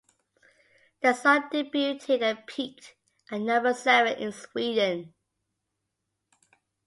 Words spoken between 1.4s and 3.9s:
debuted and peaked at number